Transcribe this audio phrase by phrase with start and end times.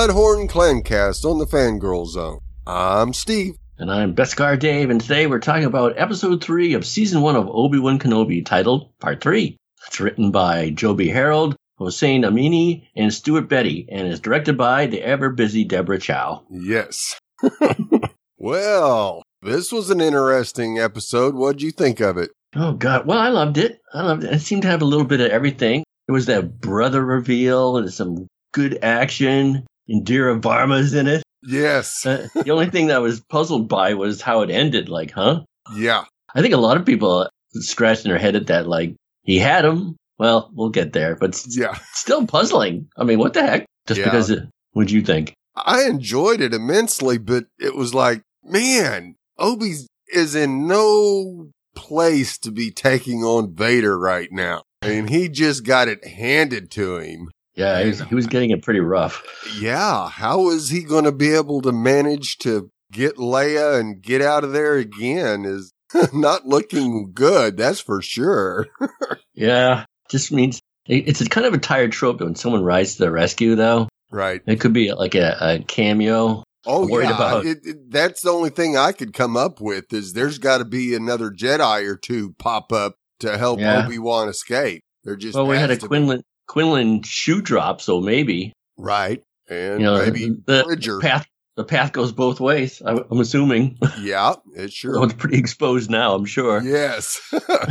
[0.00, 2.38] Mudhorn Clancast on the Fangirl Zone.
[2.66, 3.56] I'm Steve.
[3.76, 7.50] And I'm Beskar Dave, and today we're talking about episode three of season one of
[7.50, 9.58] Obi-Wan Kenobi, titled Part Three.
[9.86, 15.02] It's written by Joby Harold, Hossein Amini, and Stuart Beattie, and is directed by the
[15.02, 16.44] ever-busy Deborah Chow.
[16.48, 17.20] Yes.
[18.38, 21.34] well, this was an interesting episode.
[21.34, 22.30] What'd you think of it?
[22.56, 23.06] Oh God!
[23.06, 23.82] Well, I loved it.
[23.92, 24.32] I loved it.
[24.32, 25.84] It seemed to have a little bit of everything.
[26.06, 29.66] There was that brother reveal and some good action.
[29.90, 31.22] Indira Varma's in it.
[31.42, 32.04] Yes.
[32.06, 34.88] Uh, the only thing that I was puzzled by was how it ended.
[34.88, 35.42] Like, huh?
[35.74, 36.04] Yeah.
[36.34, 38.68] I think a lot of people scratching their head at that.
[38.68, 39.96] Like, he had him.
[40.18, 41.78] Well, we'll get there, but Yeah.
[41.94, 42.88] still puzzling.
[42.96, 43.66] I mean, what the heck?
[43.86, 44.04] Just Yeah.
[44.04, 45.32] because it, what'd you think?
[45.56, 49.72] I enjoyed it immensely, but it was like, man, Obi
[50.12, 54.62] is in no place to be taking on Vader right now.
[54.82, 57.30] I mean, he just got it handed to him.
[57.60, 59.22] Yeah, he was, he was getting it pretty rough.
[59.60, 60.08] Yeah.
[60.08, 64.42] How is he going to be able to manage to get Leia and get out
[64.44, 65.72] of there again is
[66.12, 67.56] not looking good.
[67.56, 68.66] That's for sure.
[69.34, 73.04] Yeah, just means it's a kind of a tired trope that when someone rides to
[73.04, 73.88] the rescue, though.
[74.10, 74.42] right.
[74.46, 76.42] It could be like a, a cameo.
[76.66, 77.14] Oh, I'm worried yeah.
[77.14, 80.58] about- It, it- that's the only thing I could come up with is there's got
[80.58, 83.84] to be another Jedi or two pop up to help Yeah.
[83.86, 84.82] Obi-Wan escape.
[85.04, 85.88] They're just Well, we had a has to be.
[85.88, 89.22] Quinlan Quinlan shoe drop, so maybe Right.
[89.48, 90.98] And you know maybe the Bridger.
[90.98, 91.26] path.
[91.56, 92.82] The path goes both ways.
[92.84, 93.78] I'm, I'm assuming.
[94.00, 95.04] yeah, it So sure.
[95.04, 96.14] it's pretty exposed now.
[96.14, 96.60] I'm sure.
[96.62, 97.20] Yes.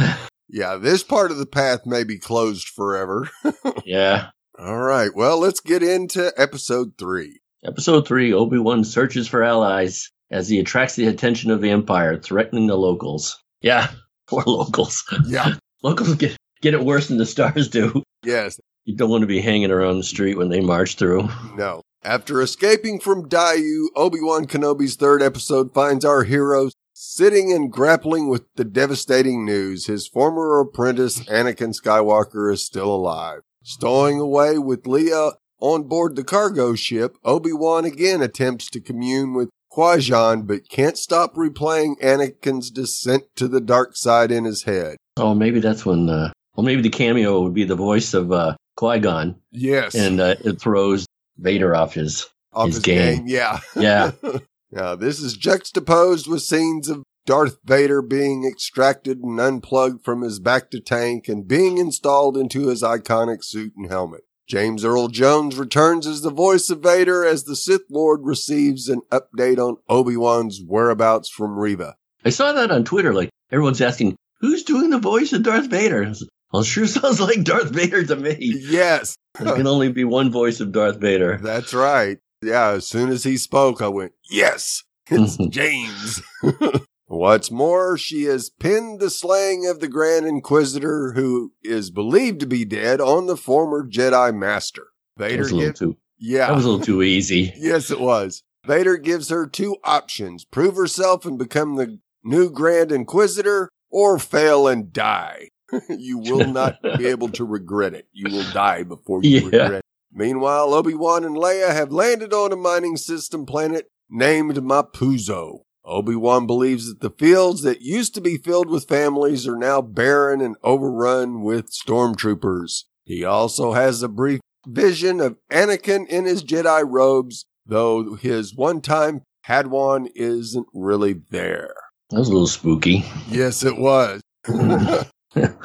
[0.49, 3.29] yeah, this part of the path may be closed forever.
[3.85, 4.29] Yeah.
[4.57, 5.09] All right.
[5.15, 7.39] Well, let's get into episode three.
[7.65, 12.17] Episode three: Obi Wan searches for allies as he attracts the attention of the Empire,
[12.19, 13.37] threatening the locals.
[13.61, 13.89] Yeah,
[14.27, 15.03] poor locals.
[15.25, 15.55] Yeah.
[15.81, 18.03] locals get get it worse than the stars do.
[18.23, 18.59] yes.
[18.89, 21.29] You don't want to be hanging around the street when they march through.
[21.55, 21.83] No.
[22.03, 28.45] After escaping from Daiyu, Obi-Wan Kenobi's third episode finds our heroes sitting and grappling with
[28.55, 29.85] the devastating news.
[29.85, 33.41] His former apprentice, Anakin Skywalker, is still alive.
[33.61, 39.51] Stowing away with Leia on board the cargo ship, Obi-Wan again attempts to commune with
[39.69, 44.97] Qui-Gon, but can't stop replaying Anakin's descent to the dark side in his head.
[45.15, 46.09] Oh, maybe that's when.
[46.09, 49.93] Uh, well, maybe the cameo would be the voice of uh, Qui Gon, Yes.
[49.93, 51.05] and uh, it throws
[51.37, 52.27] Vader off his.
[52.53, 53.17] Off his his game.
[53.17, 53.27] game.
[53.27, 53.59] Yeah.
[53.75, 54.11] Yeah,
[54.71, 60.39] Now, this is juxtaposed with scenes of Darth Vader being extracted and unplugged from his
[60.39, 64.21] bacta tank and being installed into his iconic suit and helmet.
[64.47, 69.01] James Earl Jones returns as the voice of Vader as the Sith Lord receives an
[69.11, 71.95] update on Obi-Wan's whereabouts from Reva.
[72.25, 73.13] I saw that on Twitter.
[73.13, 76.11] Like everyone's asking, who's doing the voice of Darth Vader?
[76.51, 78.37] Well, it sure sounds like Darth Vader to me.
[78.39, 81.39] Yes, There can only be one voice of Darth Vader.
[81.41, 82.17] that's right.
[82.41, 86.21] Yeah, as soon as he spoke, I went, yes, it's James.
[87.07, 92.45] What's more, she has pinned the slaying of the Grand Inquisitor, who is believed to
[92.45, 94.87] be dead, on the former Jedi Master.
[95.17, 95.97] That Vader little gives, too.
[96.19, 97.51] yeah, That was a little too easy.
[97.57, 98.43] yes, it was.
[98.65, 104.67] Vader gives her two options: prove herself and become the new Grand Inquisitor, or fail
[104.67, 105.49] and die.
[105.89, 108.07] you will not be able to regret it.
[108.13, 109.45] You will die before you Yeah.
[109.45, 109.85] regret it.
[110.11, 115.59] Meanwhile, Obi-Wan and Leia have landed on a mining system planet named Mapuzo.
[115.85, 120.41] Obi-Wan believes that the fields that used to be filled with families are now barren
[120.41, 122.85] and overrun with stormtroopers.
[123.05, 129.21] He also has a brief vision of Anakin in his Jedi robes, though his one-time
[129.47, 131.73] Padawan isn't really there.
[132.09, 133.05] That was a little spooky.
[133.29, 134.21] Yes, it was.
[135.35, 135.51] Even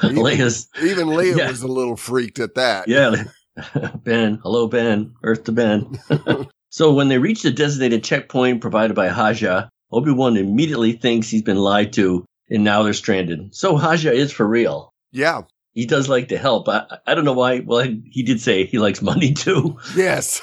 [1.09, 1.49] Leia Yeah.
[1.49, 2.87] was a little freaked at that.
[2.87, 3.23] yeah.
[4.03, 5.13] Ben, hello, Ben.
[5.23, 5.97] Earth to Ben.
[6.69, 11.41] so when they reach the designated checkpoint provided by Haja, Obi Wan immediately thinks he's
[11.41, 13.55] been lied to, and now they're stranded.
[13.55, 14.91] So Haja is for real.
[15.13, 15.43] Yeah.
[15.73, 16.67] He does like to help.
[16.67, 17.59] I, I don't know why.
[17.59, 19.77] Well, he did say he likes money too.
[19.95, 20.41] Yes.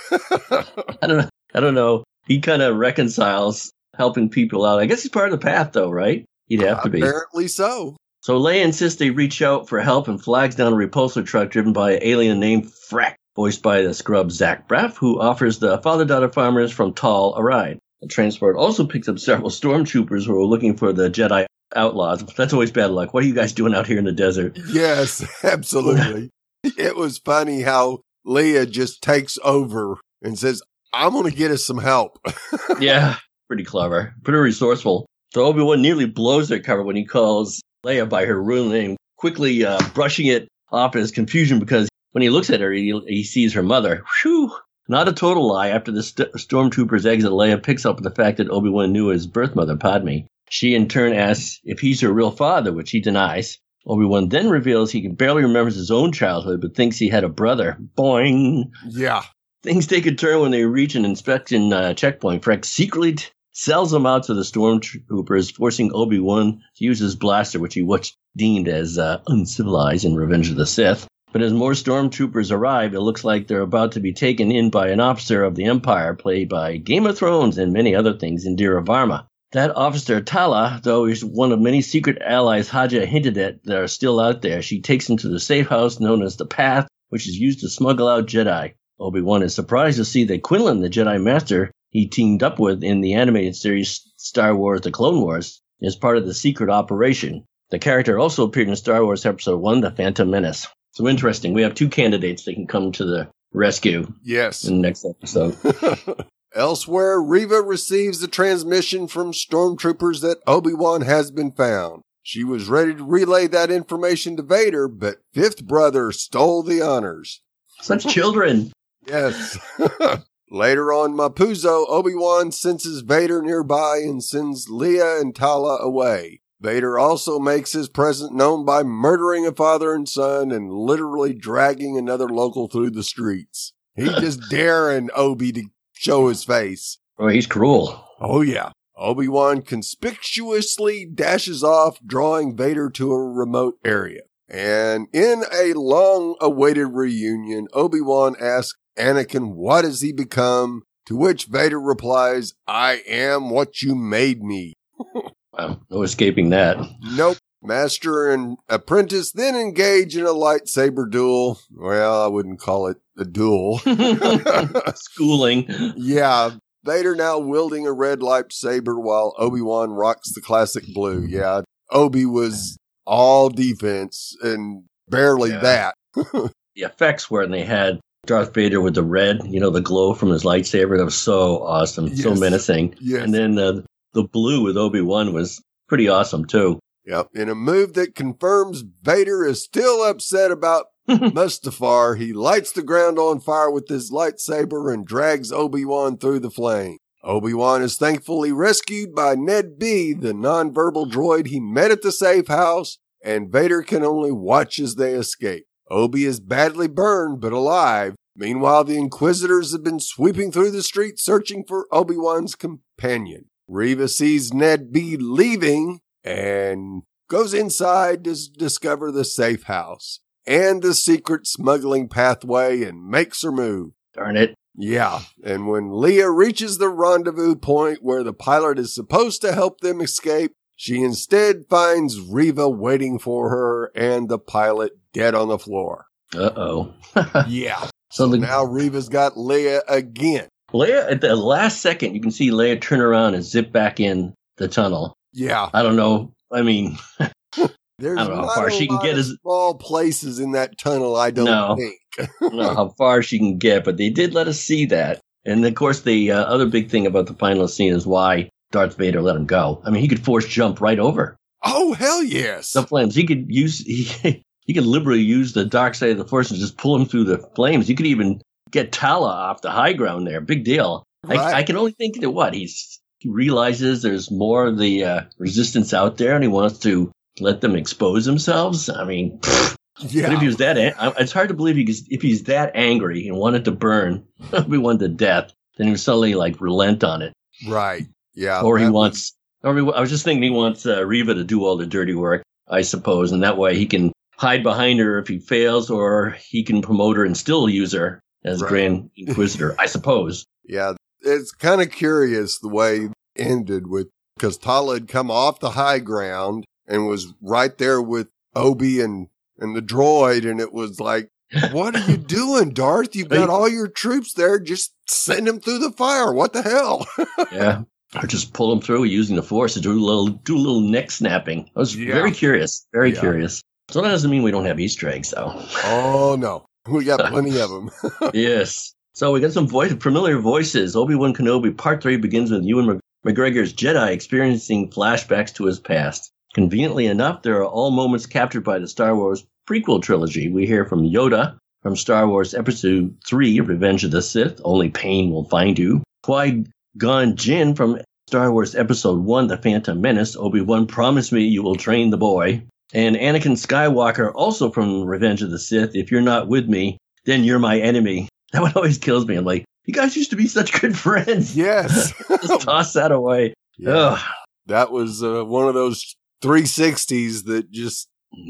[0.50, 1.28] I don't know.
[1.54, 2.04] I don't know.
[2.26, 4.78] He kind of reconciles helping people out.
[4.80, 6.24] I guess he's part of the path, though, right?
[6.46, 7.00] He'd have to be.
[7.00, 7.96] Apparently so.
[8.22, 11.72] So Leia insists they reach out for help and flags down a repulsor truck driven
[11.72, 16.28] by an alien named Freck, voiced by the scrub Zach Braff, who offers the father-daughter
[16.28, 17.80] farmers from Tall a ride.
[18.00, 22.22] The transport also picks up several stormtroopers who are looking for the Jedi outlaws.
[22.36, 23.12] That's always bad luck.
[23.12, 24.56] What are you guys doing out here in the desert?
[24.68, 26.30] Yes, absolutely.
[26.62, 31.66] it was funny how Leah just takes over and says, I'm going to get us
[31.66, 32.20] some help.
[32.78, 33.16] yeah,
[33.48, 35.06] pretty clever, pretty resourceful.
[35.34, 38.96] So Obi Wan nearly blows their cover when he calls Leia by her real name,
[39.16, 42.98] quickly uh, brushing it off in his confusion because when he looks at her, he,
[43.08, 44.04] he sees her mother.
[44.22, 44.52] Whew!
[44.88, 45.68] Not a total lie.
[45.68, 49.26] After the st- stormtroopers exit, Leia picks up the fact that Obi Wan knew his
[49.26, 50.18] birth mother, Padme.
[50.48, 53.58] She in turn asks if he's her real father, which he denies.
[53.86, 57.24] Obi Wan then reveals he can barely remembers his own childhood, but thinks he had
[57.24, 57.78] a brother.
[57.96, 58.70] Boing.
[58.88, 59.22] Yeah.
[59.62, 62.42] Things take a turn when they reach an inspection uh, checkpoint.
[62.42, 67.14] Freck secretly t- sells them out to the stormtroopers, forcing Obi Wan to use his
[67.14, 71.06] blaster, which he once deemed as uh, uncivilized in Revenge of the Sith.
[71.32, 74.88] But as more stormtroopers arrive, it looks like they're about to be taken in by
[74.88, 78.84] an officer of the Empire, played by Game of Thrones and many other things, Indira
[78.84, 79.26] Varma.
[79.52, 83.86] That officer, Tala, though is one of many secret allies Haja hinted at that are
[83.86, 87.28] still out there, she takes him to the safe house known as the Path, which
[87.28, 88.72] is used to smuggle out Jedi.
[88.98, 93.00] Obi-Wan is surprised to see that Quinlan, the Jedi Master he teamed up with in
[93.00, 97.44] the animated series Star Wars The Clone Wars, as part of the secret operation.
[97.70, 100.66] The character also appeared in Star Wars Episode 1, The Phantom Menace.
[100.92, 101.54] So interesting.
[101.54, 104.64] We have two candidates that can come to the rescue Yes.
[104.64, 105.56] in the next episode.
[106.54, 112.02] Elsewhere, Reva receives the transmission from stormtroopers that Obi-Wan has been found.
[112.22, 117.40] She was ready to relay that information to Vader, but Fifth Brother stole the honors.
[117.80, 118.70] Such children.
[119.06, 119.58] Yes.
[120.52, 126.42] Later on Mapuzo, Obi-Wan senses Vader nearby and sends Leia and Tala away.
[126.60, 131.96] Vader also makes his presence known by murdering a father and son and literally dragging
[131.96, 133.72] another local through the streets.
[133.96, 135.62] He just daring Obi to
[135.94, 136.98] show his face.
[137.18, 138.06] Oh, he's cruel.
[138.20, 138.72] Oh yeah.
[138.98, 144.20] Obi-Wan conspicuously dashes off, drawing Vader to a remote area.
[144.50, 150.82] And in a long awaited reunion, Obi-Wan asks Anakin, what has he become?
[151.06, 154.74] To which Vader replies, I am what you made me.
[155.54, 156.78] Wow, no escaping that.
[157.02, 157.36] Nope.
[157.62, 161.60] Master and apprentice then engage in a lightsaber duel.
[161.70, 163.78] Well, I wouldn't call it a duel.
[164.94, 165.66] Schooling.
[165.96, 166.52] yeah.
[166.84, 171.24] Vader now wielding a red lightsaber while Obi-Wan rocks the classic blue.
[171.28, 171.60] Yeah.
[171.90, 175.60] Obi was all defense and barely Yeah.
[175.60, 175.94] that.
[176.74, 180.30] The effects when they had Darth Vader with the red, you know, the glow from
[180.30, 182.94] his lightsaber, that was so awesome, so menacing.
[183.00, 183.24] Yes.
[183.24, 183.82] And then uh,
[184.12, 186.78] the blue with Obi Wan was pretty awesome too.
[187.04, 187.30] Yep.
[187.34, 193.18] In a move that confirms Vader is still upset about Mustafar, he lights the ground
[193.18, 196.98] on fire with his lightsaber and drags Obi-Wan through the flame.
[197.24, 202.46] Obi-Wan is thankfully rescued by Ned B, the nonverbal droid he met at the safe
[202.46, 205.66] house, and Vader can only watch as they escape.
[205.92, 208.14] Obi is badly burned but alive.
[208.34, 213.50] Meanwhile, the Inquisitors have been sweeping through the streets searching for Obi-Wan's companion.
[213.68, 220.94] Reva sees Ned B leaving and goes inside to discover the safe house and the
[220.94, 223.90] secret smuggling pathway and makes her move.
[224.14, 224.54] Darn it.
[224.74, 229.80] Yeah, and when Leah reaches the rendezvous point where the pilot is supposed to help
[229.80, 230.52] them escape,
[230.82, 236.06] she instead finds Reva waiting for her and the pilot dead on the floor.
[236.34, 236.94] Uh oh.
[237.48, 237.86] Yeah.
[238.10, 240.48] so the Now Reva's got Leah again.
[240.72, 244.34] Leia at the last second, you can see Leia turn around and zip back in
[244.56, 245.14] the tunnel.
[245.32, 245.70] Yeah.
[245.72, 246.32] I don't know.
[246.50, 246.98] I mean,
[247.98, 251.14] There's I don't know how far she can get as- small places in that tunnel,
[251.14, 251.76] I don't No.
[251.76, 251.94] think.
[252.18, 255.20] I don't know how far she can get, but they did let us see that.
[255.44, 258.96] And of course, the uh, other big thing about the final scene is why Darth
[258.96, 259.80] Vader let him go.
[259.84, 262.72] I mean, he could force jump right over Oh, hell yes.
[262.72, 263.14] the flames.
[263.14, 266.60] He could use he, he could liberally use the dark side of the force and
[266.60, 267.88] just pull him through the flames.
[267.88, 270.40] You could even get Tala off the high ground there.
[270.40, 271.04] Big deal.
[271.24, 271.38] Right.
[271.38, 275.20] I, I can only think that what he's he realizes there's more of the uh,
[275.38, 278.88] resistance out there, and he wants to let them expose themselves.
[278.88, 279.76] I mean, pfft,
[280.08, 280.26] yeah.
[280.26, 283.28] but if he was that, it's hard to believe he could, if he's that angry
[283.28, 287.32] and wanted to burn everyone to death, then he would suddenly like relent on it,
[287.68, 288.08] right.
[288.34, 288.60] Yeah.
[288.62, 289.34] or he wants.
[289.62, 292.42] Or I was just thinking he wants uh, Reva to do all the dirty work,
[292.68, 296.64] I suppose, and that way he can hide behind her if he fails, or he
[296.64, 298.68] can promote her and still use her as Right.
[298.68, 300.44] Grand Inquisitor, I suppose.
[300.64, 305.58] Yeah, it's kind of curious the way it ended with because Tala had come off
[305.58, 309.26] the high ground and was right there with Obi and
[309.58, 311.28] and the droid, and it was like,
[311.72, 313.16] "What are you doing, Darth?
[313.16, 314.60] You've got all your troops there.
[314.60, 316.32] Just send them through the fire.
[316.32, 317.06] What the hell?"
[317.52, 317.82] Yeah.
[318.14, 320.80] Or just pull them through using the force to do a little do a little
[320.82, 321.70] neck snapping.
[321.74, 322.12] I was Yeah.
[322.14, 322.86] very curious.
[322.92, 323.20] Very Yeah.
[323.20, 323.62] curious.
[323.90, 325.52] So that doesn't mean we don't have Easter eggs though.
[325.84, 327.90] oh no, we got plenty of them.
[328.34, 328.92] yes.
[329.14, 330.94] So we got some voice familiar voices.
[330.96, 336.30] Obi Wan Kenobi Part Three begins with Ewan McGregor's Jedi experiencing flashbacks to his past.
[336.54, 340.50] Conveniently enough, there are all moments captured by the Star Wars prequel trilogy.
[340.50, 345.30] We hear from Yoda, from Star Wars Episode 3, Revenge of the Sith, Only Pain
[345.30, 346.02] Will Find You.
[346.22, 346.64] Qui
[346.98, 351.76] Gon Jinn from Star Wars Episode 1, The Phantom Menace, Obi-Wan promise me you will
[351.76, 352.62] train the boy.
[352.92, 357.44] And Anakin Skywalker, also from Revenge of the Sith, if you're not with me, then
[357.44, 358.28] you're my enemy.
[358.52, 359.36] That one always kills me.
[359.36, 361.56] I'm like, you guys used to be such good friends.
[361.56, 362.12] Yes.
[362.28, 363.54] Just toss that away.
[363.78, 364.20] Yeah.
[364.66, 368.08] That was uh, one of those 360s that just,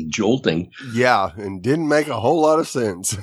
[0.08, 0.72] jolting.
[0.92, 3.16] yeah, and didn't make a whole lot of sense.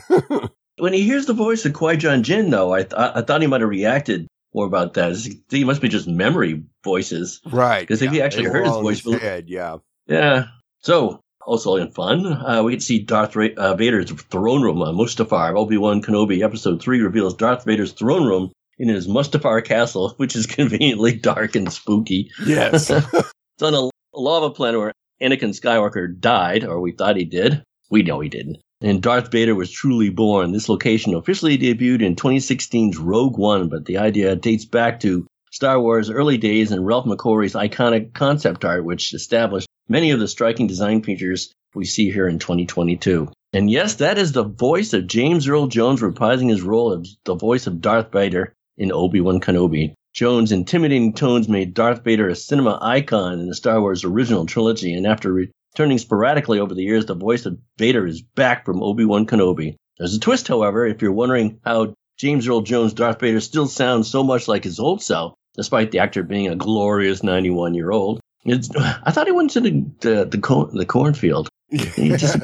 [0.78, 3.48] When he hears the voice of Qui Gon Jinn, though, I, th- I thought he
[3.48, 5.16] might have reacted more about that.
[5.50, 7.40] He must be just memory voices.
[7.52, 7.88] right.
[7.88, 9.06] 'Cause if he actually heard his voice,
[9.48, 9.78] yeah.
[10.08, 10.46] Yeah.
[10.82, 14.82] So, also in fun, uh, we get to see Darth Ra- uh, Vader's throne room.
[14.82, 20.14] Uh, Mustafar, Obi-Wan Kenobi, Episode 3 reveals Darth Vader's throne room in his Mustafar castle,
[20.18, 22.30] which is conveniently dark and spooky.
[22.46, 22.90] Yes.
[23.60, 27.62] It's on a lava planet where Anakin Skywalker died, or we thought he did.
[27.92, 28.58] We know he didn't.
[28.82, 30.54] And Darth Vader was truly born.
[30.54, 35.82] This location officially debuted in 2016's Rogue One, but the idea dates back to Star
[35.82, 40.68] Wars early days and Ralph McQuarrie's iconic concept art, which established many of the striking
[40.68, 43.30] design features we see here in 2022.
[43.52, 47.36] And yes, that is the voice of James Earl Jones reprising his role as the
[47.36, 49.94] voice of Darth Vader in Obi-Wan Kenobi.
[50.14, 54.94] Jones' intimidating tones made Darth Vader a cinema icon in the Star Wars original trilogy,
[54.94, 55.34] and after
[55.74, 59.76] returning sporadically over the years, the voice of Vader is back from Obi-Wan Kenobi.
[59.98, 64.10] There's a twist, however, if you're wondering how James Earl Jones' Darth Vader still sounds
[64.10, 68.20] so much like his old self, despite the actor being a glorious 91 year old.
[68.46, 71.50] It's, I thought he went to the the, the, corn, the cornfield.
[71.72, 72.40] Just-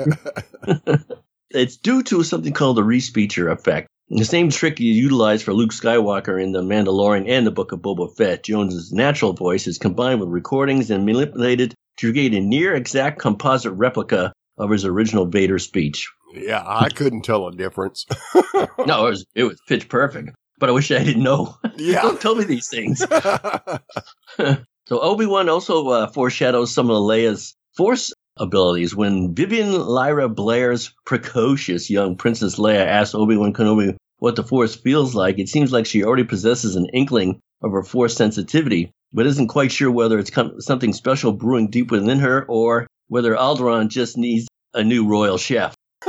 [1.52, 3.88] It's due to something called the respeecher effect.
[4.10, 7.80] The same trick you utilized for Luke Skywalker in The Mandalorian and the Book of
[7.80, 8.44] Boba Fett.
[8.44, 13.74] Jones's natural voice is combined with recordings and manipulated to create a near exact composite
[13.74, 16.10] replica of his original Vader speech.
[16.34, 18.06] yeah, I couldn't tell a difference.
[18.86, 20.30] No, it was it was pitch perfect.
[20.60, 21.56] But I wish I didn't know.
[21.76, 22.02] yeah.
[22.02, 23.04] Don't tell me these things.
[24.88, 30.94] So Obi Wan also uh, foreshadows some of Leia's Force abilities when Vivian Lyra Blair's
[31.08, 35.40] precocious young Princess Leia asks Obi Wan Kenobi what the Force feels like.
[35.40, 39.72] It seems like she already possesses an inkling of her Force sensitivity, but isn't quite
[39.72, 44.84] sure whether it's something special brewing deep within her or whether Alderaan just needs a
[44.84, 45.74] new royal chef.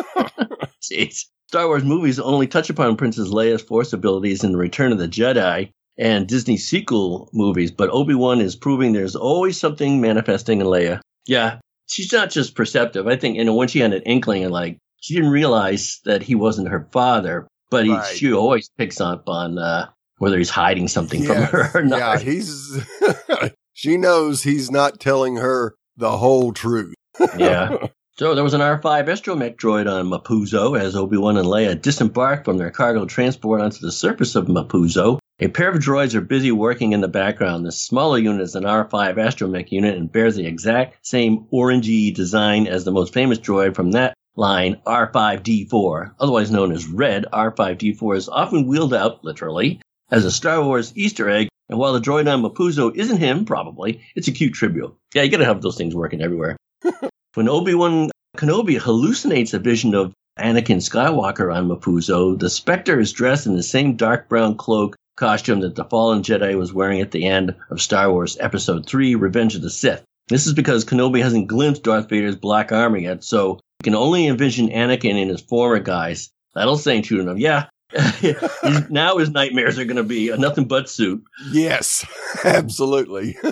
[0.83, 1.27] Jeez.
[1.49, 5.07] Star Wars movies only touch upon Princess Leia's Force abilities in the Return of the
[5.09, 11.01] Jedi and Disney sequel movies, but Obi-Wan is proving there's always something manifesting in Leia.
[11.27, 13.07] Yeah, she's not just perceptive.
[13.07, 16.23] I think, you know, when she had an inkling and like, she didn't realize that
[16.23, 18.17] he wasn't her father, but he, Right.
[18.17, 19.87] she always picks up on, uh,
[20.19, 21.99] whether he's hiding something from her or not.
[21.99, 22.85] Yeah, he's.
[23.75, 26.95] she knows he's not telling her the whole truth.
[27.39, 27.89] yeah.
[28.19, 32.57] So there was an R5 astromech droid on Mapuzo as Obi-Wan and Leia disembarked from
[32.57, 35.19] their cargo transport onto the surface of Mapuzo.
[35.39, 37.67] A pair of droids are busy working in the background.
[37.67, 42.67] The smaller unit is an R5 astromech unit and bears the exact same orangey design
[42.67, 46.15] as the most famous droid from that line, R5D4.
[46.19, 49.81] Otherwise known as Red, R5D4 is often wheeled out, literally,
[50.11, 51.49] as a Star Wars Easter egg.
[51.69, 54.95] And while the droid on Mapuzo isn't him, probably, it's a cute tribute.
[55.15, 56.57] Yeah, you gotta have those things working everywhere.
[57.35, 58.09] When Obi-Wan
[58.39, 63.63] Kenobi hallucinates a vision of Anakin Skywalker on Mapuzo, the Spectre is dressed in the
[63.63, 67.83] same dark brown cloak costume that the fallen Jedi was wearing at the end of
[67.83, 70.03] Star Wars Episode 3, Revenge of the Sith.
[70.29, 74.27] This is because Kenobi hasn't glimpsed Darth Vader's black armor yet, so you can only
[74.27, 76.31] envision Anakin in his former guise.
[76.55, 77.37] That'll say true enough.
[77.39, 77.67] Yeah.
[78.91, 81.25] Now his nightmares are going to be a nothing but suit.
[81.51, 82.05] Yes,
[82.45, 83.37] absolutely.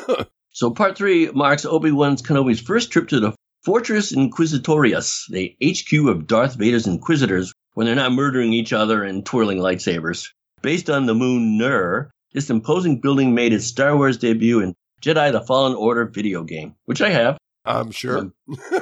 [0.57, 6.29] So part three marks Obi-Wan Kenobi's first trip to the Fortress Inquisitorius, the HQ of
[6.29, 10.29] Darth Vader's Inquisitors, when they're not murdering each other and twirling lightsabers.
[10.63, 15.33] Based on the moon Nur, this imposing building made its Star Wars debut in Jedi
[15.33, 18.19] The Fallen Order video game, which I have, I'm sure.
[18.19, 18.35] Um,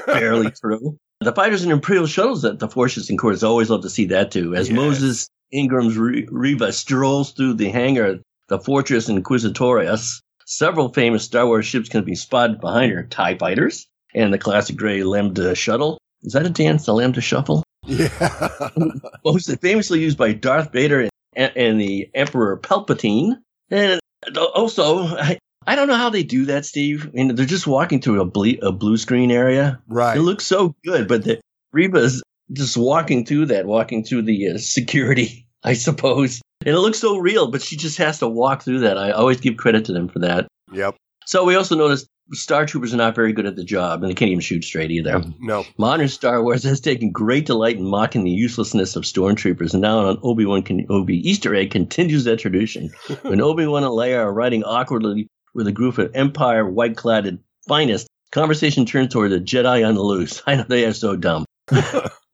[0.04, 0.99] barely true.
[1.23, 4.54] The fighters and Imperial shuttles that the Fortress Inquisitors always love to see that too,
[4.54, 4.76] as Yes.
[4.76, 10.21] Moses Ingram's Re- Reva strolls through the hangar the Fortress Inquisitorius.
[10.44, 14.76] Several famous Star Wars ships can be spotted behind her TIE fighters and the classic
[14.76, 15.99] gray Lambda shuttle.
[16.23, 17.62] Is that a dance, the Lambda shuffle?
[17.87, 18.68] Yeah.
[19.25, 23.38] Most famously used by Darth Vader and, and the Emperor Palpatine.
[23.71, 24.00] And
[24.37, 27.06] also, I, I don't know how they do that, Steve.
[27.06, 29.80] I mean, they're just walking through a, ble- a blue screen area.
[29.88, 30.16] right.
[30.16, 31.40] It looks so good, but the
[31.73, 36.40] Reba's just walking through that, walking through the uh, security, I suppose.
[36.64, 38.99] And it looks so real, but she just has to walk through that.
[38.99, 40.46] I always give credit to them for that.
[40.72, 40.96] Yep.
[41.26, 44.14] So we also noticed Star Troopers are not very good at the job, and they
[44.14, 45.22] can't even shoot straight either.
[45.40, 45.64] No.
[45.76, 50.08] Modern Star Wars has taken great delight in mocking the uselessness of stormtroopers, and now
[50.08, 52.90] an Obi Wan Kenobi Easter egg continues that tradition.
[53.22, 57.38] when Obi Wan and Leia are riding awkwardly with a group of Empire white cladded
[57.68, 60.42] finest, conversation turns toward the Jedi on the loose.
[60.46, 61.44] I know they are so dumb.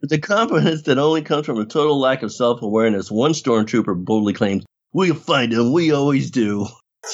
[0.00, 3.96] With the confidence that only comes from a total lack of self awareness, one stormtrooper
[4.04, 6.66] boldly claims, We'll find him, we always do.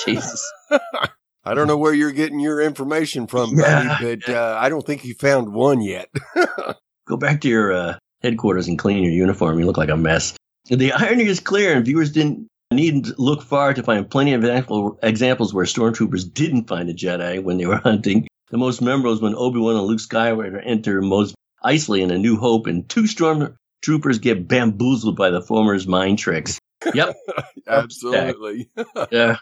[0.04, 0.42] Jesus.
[1.44, 3.98] I don't know where you're getting your information from, buddy, Yeah.
[4.00, 6.08] but uh, I don't think you found one yet.
[7.06, 9.58] Go back to your uh, headquarters and clean your uniform.
[9.58, 10.34] You look like a mess.
[10.68, 14.42] The irony is clear, and viewers didn't need to look far to find plenty of
[14.42, 18.26] example, examples where stormtroopers didn't find a Jedi when they were hunting.
[18.50, 21.34] The most memorable is when Obi Wan and Luke Skywalker enter Mos
[21.64, 26.58] Eisley in A New Hope, and two stormtroopers get bamboozled by the former's mind tricks.
[26.92, 27.16] Yep.
[27.68, 28.70] Absolutely.
[29.10, 29.36] Yeah.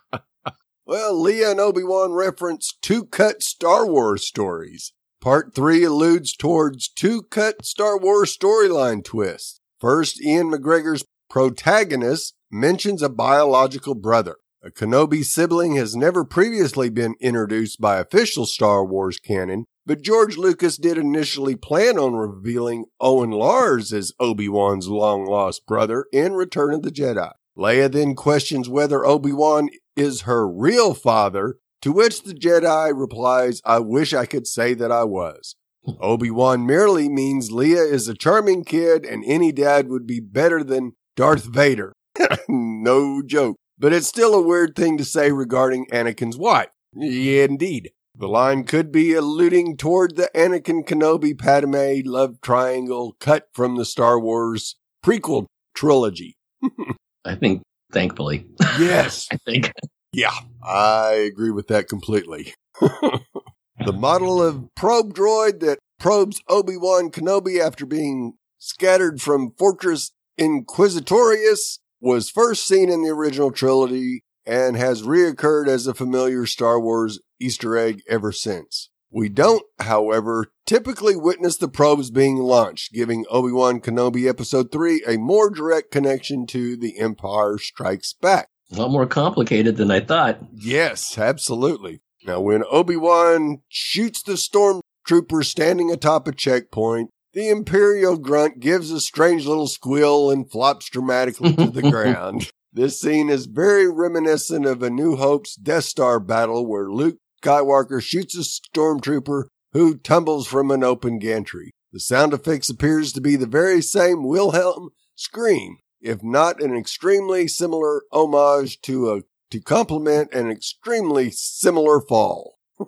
[0.85, 4.93] Well, Leia and Obi-Wan reference two cut Star Wars stories.
[5.21, 9.61] Part three alludes towards two cut Star Wars storyline twists.
[9.79, 14.37] First, Ewan McGregor's protagonist mentions a biological brother.
[14.65, 20.37] A Kenobi sibling has never previously been introduced by official Star Wars canon, but George
[20.37, 26.75] Lucas did initially plan on revealing Owen Lars as Obi-Wan's long lost brother in Return
[26.75, 27.33] of the Jedi.
[27.57, 33.81] Leia then questions whether Obi-Wan is her real father, to which the Jedi replies, I
[33.81, 35.57] wish I could say that I was.
[36.01, 40.93] Obi-Wan merely means Leia is a charming kid and any dad would be better than
[41.17, 41.93] Darth Vader.
[42.49, 43.57] no joke.
[43.79, 46.69] But it's still a weird thing to say regarding Anakin's wife.
[46.95, 47.91] Yeah, indeed.
[48.15, 53.87] The line could be alluding toward the Anakin Kenobi Padme love triangle cut from the
[53.87, 56.37] Star Wars prequel trilogy.
[57.25, 58.47] I think, thankfully.
[58.79, 59.29] Yes.
[59.33, 59.73] I think.
[60.13, 62.55] Yeah, I agree with that completely.
[62.81, 71.79] the model of probe droid that probes Obi-Wan Kenobi after being scattered from Fortress Inquisitorius
[72.01, 77.21] was first seen in the original trilogy and has reoccurred as a familiar Star Wars
[77.41, 78.91] Easter egg ever since.
[79.11, 85.19] We don't, however, typically witness the probes being launched, giving Obi-Wan Kenobi Episode 3 a
[85.19, 88.49] more direct connection to The Empire Strikes Back.
[88.73, 90.39] A lot more complicated than I thought.
[90.55, 92.01] Yes, absolutely.
[92.25, 99.01] Now, when Obi-Wan shoots the stormtrooper standing atop a checkpoint, the Imperial grunt gives a
[99.01, 102.51] strange little squeal and flops dramatically to the ground.
[102.75, 108.03] This scene is very reminiscent of A New Hope's Death Star battle where Luke Skywalker
[108.03, 111.73] shoots a stormtrooper who tumbles from an open gantry.
[111.93, 117.47] The sound effects appears to be the very same Wilhelm scream, if not an extremely
[117.47, 122.57] similar homage to a to complement an extremely similar fall.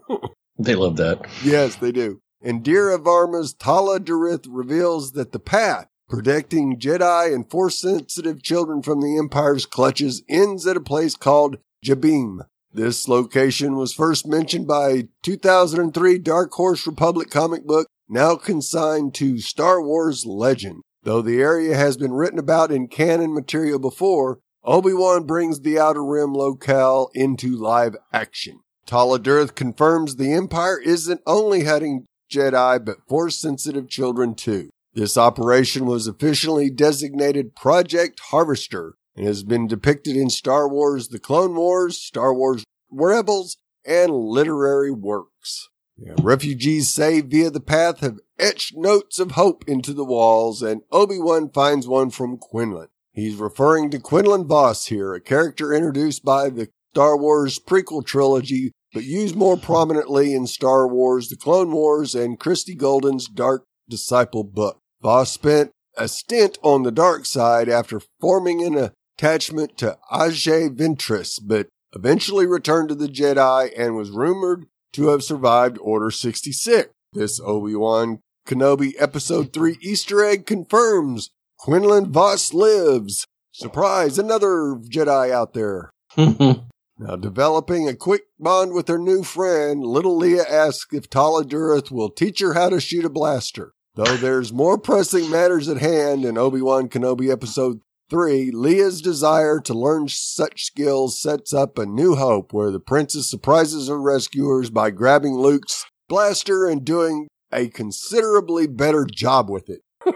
[0.57, 1.27] They love that.
[1.43, 2.21] Yes, they do.
[2.41, 8.83] And Indira Varma's Tala Durith reveals that the path protecting Jedi and Force sensitive children
[8.83, 12.47] from the Empire's clutches ends at a place called Jabiim.
[12.73, 19.39] This location was first mentioned by 2003 Dark Horse Republic comic book, now consigned to
[19.39, 20.83] Star Wars Legend.
[21.05, 26.05] Though the area has been written about in canon material before, Obi-Wan brings the Outer
[26.05, 28.61] Rim locale into live action.
[28.87, 34.71] Tala Darth confirms the Empire isn't only hunting Jedi, but Force sensitive children too.
[34.95, 41.19] This operation was officially designated Project Harvester and has been depicted in Star Wars The
[41.19, 45.69] Clone Wars, Star Wars Rebels, and literary works.
[45.97, 50.83] Yeah, refugees saved via the path have etched notes of hope into the walls, and
[50.93, 52.89] Obi-Wan finds one from Quinlan.
[53.13, 58.71] He's referring to Quinlan Vos here, a character introduced by the Star Wars prequel trilogy,
[58.93, 64.45] but used more prominently in Star Wars The Clone Wars and Christie Golden's Dark Disciple
[64.45, 64.81] book.
[65.05, 71.39] Vos spent a stint on the dark side after forming an attachment to Asajj Ventress,
[71.45, 74.65] but eventually returned to the Jedi and was rumored
[74.95, 76.89] to have survived Order 66.
[77.13, 83.27] This Obi-Wan Kenobi Episode 3 Easter egg confirms Quinlan Vos lives.
[83.53, 85.91] Surprise, another Jedi out there.
[86.97, 91.91] Now, developing a quick bond with her new friend, little Leah asks if Tala Durith
[91.91, 93.74] will teach her how to shoot a blaster.
[93.97, 97.81] Though there's more pressing matters at hand in Obi-Wan Kenobi Episode
[98.11, 103.31] 3, Leia's desire to learn such skills sets up a new hope where the princess
[103.31, 109.83] surprises her rescuers by grabbing Luke's blaster and doing a considerably better job with it.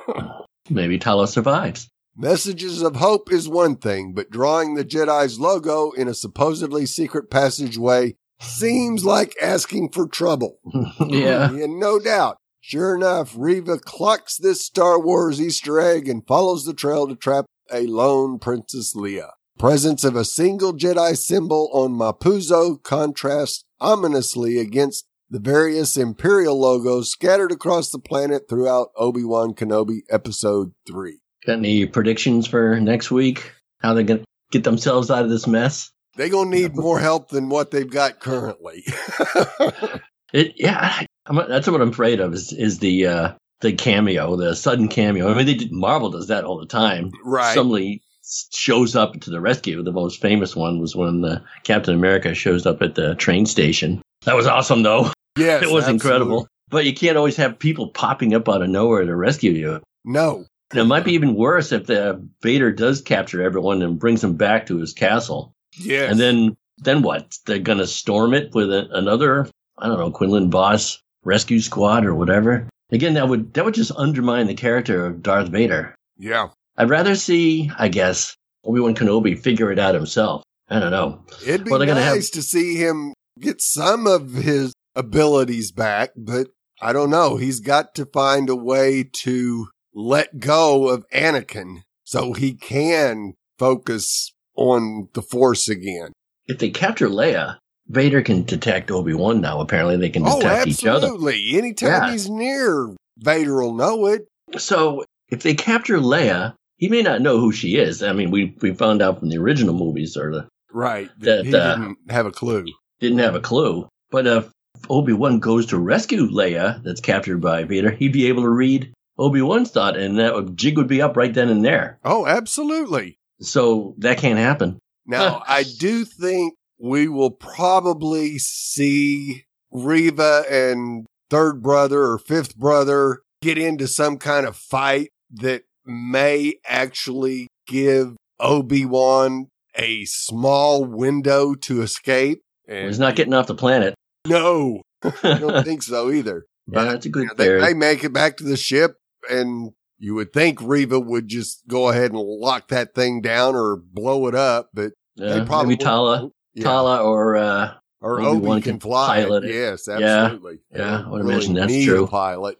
[0.69, 1.89] Maybe Tala survives.
[2.17, 7.31] Messages of hope is one thing, but drawing the Jedi's logo in a supposedly secret
[7.31, 10.59] passageway seems like asking for trouble.
[11.07, 11.49] yeah.
[11.49, 12.39] and no doubt.
[12.69, 17.47] Sure enough, Reva clocks this Star Wars Easter egg and follows the trail to trap
[17.73, 19.31] a lone Princess Leia.
[19.59, 27.11] Presence of a single Jedi symbol on Mapuzo contrasts ominously against the various Imperial logos
[27.11, 31.21] scattered across the planet throughout Obi-Wan Kenobi Episode 3.
[31.47, 33.51] Got any predictions for next week?
[33.79, 35.91] How they're going to get themselves out of this mess?
[36.17, 38.85] They're going to need more help than what they've got currently.
[40.35, 44.55] it, yeah, I'm, that's what I'm afraid of is, is the, uh, the cameo, the
[44.57, 45.31] sudden cameo.
[45.31, 47.13] I mean, they did, Marvel does that all the time.
[47.25, 47.55] Right.
[47.55, 48.03] Somebody
[48.51, 49.83] shows up to the rescue.
[49.83, 54.03] The most famous one was when the Captain America shows up at the train station.
[54.25, 55.13] That was awesome, though.
[55.39, 55.95] Yes, it was absolutely.
[55.95, 56.49] incredible.
[56.69, 59.81] But you can't always have people popping up out of nowhere to rescue you.
[60.05, 60.45] No.
[60.71, 64.35] And it might be even worse if the Vader does capture everyone and brings them
[64.35, 65.55] back to his castle.
[65.79, 66.11] Yeah.
[66.11, 67.39] And then, then what?
[67.47, 72.15] They're gonna storm it with a, another, I don't know, Quinlan Vos rescue squad or
[72.15, 72.69] whatever.
[72.91, 75.95] Again, that would that would just undermine the character of Darth Vader.
[76.17, 76.49] Yeah.
[76.77, 80.43] I'd rather see, I guess, Obi Wan Kenobi figure it out himself.
[80.71, 81.23] I don't know.
[81.47, 86.49] It'd be Well, nice have- to see him get some of his abilities back, but
[86.81, 87.37] I don't know.
[87.37, 94.33] He's got to find a way to let go of Anakin so he can focus
[94.57, 96.13] on the Force again.
[96.47, 99.61] If they capture Leia, Vader can detect Obi Wan now.
[99.61, 101.07] Apparently, they can Oh, detect each other.
[101.07, 101.57] absolutely.
[101.57, 102.11] Anytime Yeah.
[102.13, 104.27] he's near, Vader will know it.
[104.57, 108.03] So if they capture Leia, he may not know who she is.
[108.03, 111.09] I mean, we we found out from the original movies or the Right.
[111.21, 112.67] That, he uh, didn't have a clue.
[113.01, 113.89] didn't have a clue.
[114.11, 114.51] But if
[114.91, 118.93] Obi Wan goes to rescue Leia, that's captured by Vader, he'd be able to read
[119.19, 121.99] Obi Wan's thought, and that would, jig would be up right then and there.
[122.05, 123.17] Oh, absolutely.
[123.41, 124.79] So that can't happen.
[125.07, 133.21] Now, I do think we will probably see Reva and third brother or fifth brother
[133.43, 141.83] get into some kind of fight that may actually give Obi-Wan a small window to
[141.83, 142.43] escape.
[142.67, 143.95] And He's not getting off the planet.
[144.27, 146.45] no, I don't think so either.
[146.71, 148.97] yeah, that's a You good know, they may make it back to the ship
[149.31, 153.77] and you would think Reva would just go ahead and lock that thing down or
[153.77, 156.31] blow it up, but Yeah, they probably maybe Tala.
[156.59, 156.65] Yeah.
[156.65, 159.23] Tala, or uh, Or Obi can can fly.
[159.23, 159.55] pilot it.
[159.55, 160.59] Yes, absolutely.
[160.75, 162.05] Yeah, I would Really imagine that's need true.
[162.05, 162.59] A pilot.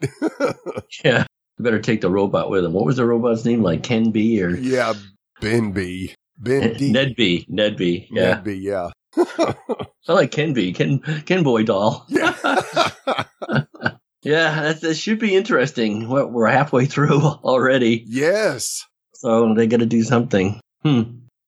[1.05, 1.27] yeah,
[1.59, 2.73] you better take the robot with him.
[2.73, 3.63] What was the robot's name?
[3.63, 4.95] Like Ken B or yeah,
[5.41, 6.15] Ben B.
[6.39, 6.93] Ben D.
[6.93, 7.45] Ned B.
[7.49, 8.09] Ned B.
[8.11, 8.53] Yeah, Ned B.
[8.55, 8.91] Yeah.
[9.17, 10.73] I like Ken B.
[10.73, 12.07] Ken Ken Boy doll.
[12.09, 12.35] yeah.
[14.23, 16.09] Yeah, that, that should be interesting.
[16.09, 18.85] We're, we're halfway through already, yes.
[19.15, 20.61] so they got to do something.
[20.83, 21.03] Hmm.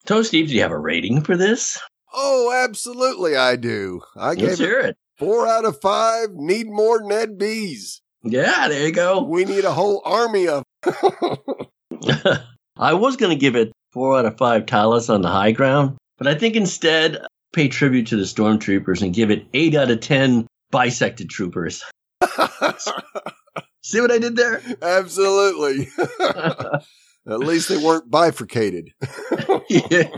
[0.07, 1.79] So, Steve, do you have a rating for this?
[2.13, 3.37] Oh, absolutely.
[3.37, 4.01] I do.
[4.17, 4.97] I Let's gave it hear it.
[5.19, 6.31] four out of five.
[6.33, 8.03] Need more Ned B's.
[8.23, 9.23] Yeah, there you go.
[9.23, 10.63] We need a whole army of.
[12.77, 15.97] I was going to give it four out of five Talos on the high ground,
[16.19, 17.19] but I think instead
[17.53, 21.83] pay tribute to the stormtroopers and give it eight out of ten bisected troopers.
[23.83, 24.61] See what I did there?
[24.83, 25.89] Absolutely.
[27.31, 28.93] At least they weren't bifurcated.
[29.69, 30.09] yeah.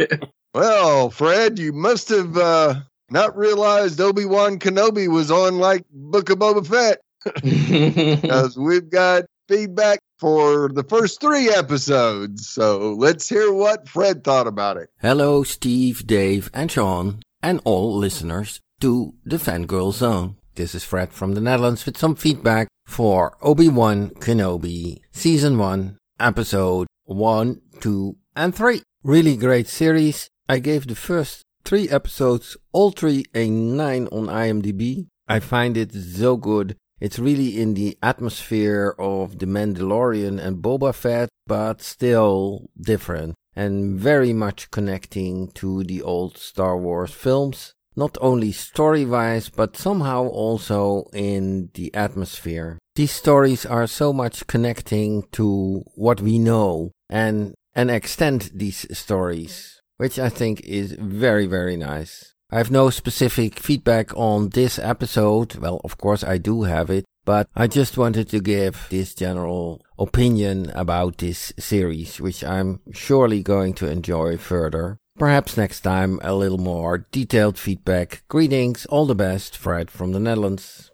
[0.54, 2.74] Well, Fred, you must have uh,
[3.10, 7.00] not realized Obi Wan Kenobi was on like Book of Boba Fett
[7.42, 12.48] because we've got feedback for the first three episodes.
[12.48, 14.88] So let's hear what Fred thought about it.
[15.00, 20.36] Hello, Steve, Dave, and Sean, and all listeners to the Fangirl Zone.
[20.54, 26.86] This is Fred from the Netherlands with some feedback for Obi-Wan Kenobi Season 1, Episode
[27.04, 28.82] 1, 2, and 3.
[29.02, 30.28] Really great series.
[30.48, 35.06] I gave the first three episodes, all three, a 9 on IMDb.
[35.28, 36.76] I find it so good.
[37.00, 43.98] It's really in the atmosphere of The Mandalorian and Boba Fett, but still different and
[43.98, 47.74] very much connecting to the old Star Wars films.
[47.94, 52.78] Not only story wise, but somehow also in the atmosphere.
[52.94, 59.80] These stories are so much connecting to what we know and, and extend these stories,
[59.96, 62.34] which I think is very, very nice.
[62.50, 65.54] I have no specific feedback on this episode.
[65.56, 69.80] Well, of course I do have it, but I just wanted to give this general
[69.98, 74.98] opinion about this series, which I'm surely going to enjoy further.
[75.16, 78.22] Perhaps next time a little more detailed feedback.
[78.28, 80.91] Greetings, all the best, Fred from the Netherlands.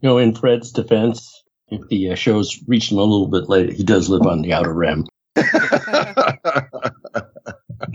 [0.00, 3.72] You know, in Fred's defense, if the uh, show's reached him a little bit late,
[3.72, 5.06] he does live on the outer rim.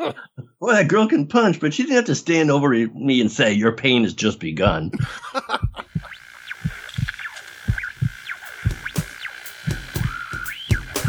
[0.59, 3.51] well, that girl can punch, but she didn't have to stand over me and say,
[3.51, 4.91] Your pain has just begun.